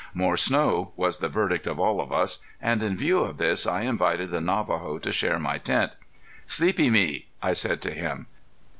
"More 0.15 0.35
snow" 0.35 0.93
was 0.95 1.19
the 1.19 1.29
verdict 1.29 1.67
of 1.67 1.79
all 1.79 2.01
of 2.01 2.11
us, 2.11 2.39
and 2.59 2.81
in 2.81 2.97
view 2.97 3.19
of 3.19 3.37
this, 3.37 3.67
I 3.67 3.81
invited 3.81 4.31
the 4.31 4.41
Navajo 4.41 4.97
to 4.97 5.11
share 5.11 5.37
my 5.37 5.59
tent. 5.59 5.91
"Sleepie 6.47 6.89
me," 6.89 7.27
I 7.39 7.53
said 7.53 7.81
to 7.83 7.91
him. 7.91 8.25